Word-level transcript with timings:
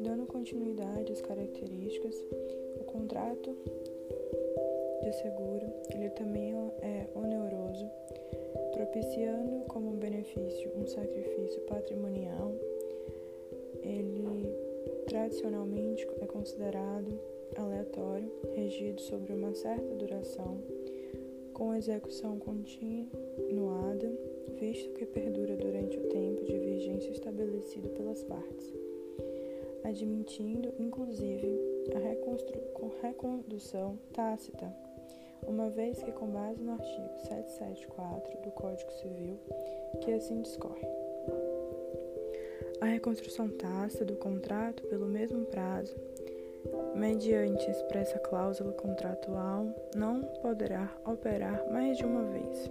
Dando 0.00 0.26
continuidade 0.26 1.12
às 1.12 1.20
características, 1.20 2.14
o 2.80 2.84
contrato 2.84 3.54
de 5.02 5.12
seguro 5.12 5.66
ele 5.94 6.08
também 6.10 6.54
é 6.80 7.06
oneroso, 7.14 7.90
propiciando 8.72 9.66
como 9.66 9.98
benefício 9.98 10.70
um 10.76 10.86
sacrifício 10.86 11.60
patrimonial. 11.62 12.52
Ele 13.82 14.22
tradicionalmente 15.06 16.08
é 16.20 16.26
considerado 16.26 17.20
aleatório, 17.56 18.30
regido 18.54 19.00
sobre 19.02 19.34
uma 19.34 19.54
certa 19.54 19.94
duração, 19.94 20.58
com 21.52 21.74
execução 21.74 22.38
continuada, 22.38 24.10
visto 24.58 24.92
que 24.94 25.06
perdura 25.06 25.56
durante 25.56 25.96
o 25.98 26.08
tempo 26.08 26.44
de 26.44 26.58
vigência 26.58 27.10
estabelecido 27.10 27.88
pelas 27.90 28.22
partes, 28.24 28.72
admitindo, 29.84 30.72
inclusive, 30.78 31.60
a 31.94 33.06
recondução 33.06 33.98
tácita, 34.12 34.72
uma 35.46 35.68
vez 35.68 36.02
que, 36.02 36.12
com 36.12 36.28
base 36.28 36.62
no 36.62 36.72
artigo 36.72 37.08
774 37.28 38.42
do 38.42 38.50
Código 38.52 38.92
Civil, 38.92 39.38
que 40.00 40.12
assim 40.12 40.40
discorre. 40.42 40.86
A 42.80 42.86
reconstrução 42.86 43.48
tácita 43.48 44.04
do 44.04 44.16
contrato 44.16 44.82
pelo 44.84 45.06
mesmo 45.06 45.44
prazo 45.46 45.94
mediante 46.94 47.70
expressa 47.70 48.18
cláusula 48.18 48.72
contratual, 48.72 49.66
não 49.94 50.20
poderá 50.40 50.90
operar 51.04 51.64
mais 51.70 51.96
de 51.96 52.04
uma 52.04 52.24
vez. 52.24 52.70